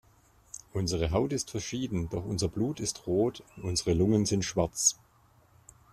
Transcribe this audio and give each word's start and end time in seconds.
Unsere 0.73 1.11
Haut 1.11 1.31
ist 1.31 1.51
verschieden, 1.51 2.09
doch 2.09 2.25
unser 2.25 2.47
Blut 2.47 2.79
ist 2.79 3.05
rot 3.05 3.43
und 3.55 3.65
unsere 3.65 3.93
Lungen 3.93 4.25
sind 4.25 4.43
schwarz. 4.43 4.97